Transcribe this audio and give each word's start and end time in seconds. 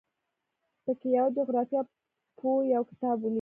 په 0.83 0.91
کې 0.99 1.07
یوه 1.17 1.31
جغرافیه 1.37 1.81
پوه 2.37 2.59
یو 2.73 2.83
کتاب 2.89 3.17
ولیکه. 3.19 3.29